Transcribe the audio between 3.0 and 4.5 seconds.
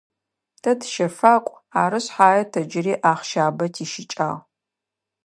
ахъщабэ тищыкӏагъ.